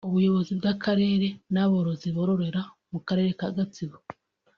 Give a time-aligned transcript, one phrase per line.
[0.07, 2.61] Ubuyobozi bw’Akarere n’aborozi bororera
[2.91, 3.97] mu karere ka Gatsibo